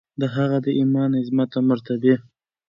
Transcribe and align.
د 0.21 0.23
هغه 0.35 0.57
د 0.65 0.67
ایمان، 0.79 1.11
عظمت، 1.19 1.51
مرتبې 1.69 2.15